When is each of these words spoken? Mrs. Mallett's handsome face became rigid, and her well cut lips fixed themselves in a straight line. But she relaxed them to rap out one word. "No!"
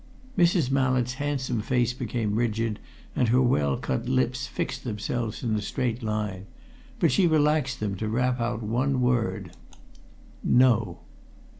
Mrs. 0.35 0.71
Mallett's 0.71 1.13
handsome 1.21 1.61
face 1.61 1.93
became 1.93 2.33
rigid, 2.33 2.79
and 3.15 3.27
her 3.27 3.39
well 3.39 3.77
cut 3.77 4.09
lips 4.09 4.47
fixed 4.47 4.83
themselves 4.83 5.43
in 5.43 5.55
a 5.55 5.61
straight 5.61 6.01
line. 6.01 6.47
But 6.97 7.11
she 7.11 7.27
relaxed 7.27 7.79
them 7.79 7.93
to 7.97 8.07
rap 8.09 8.39
out 8.39 8.63
one 8.63 8.99
word. 9.01 9.51
"No!" 10.43 11.01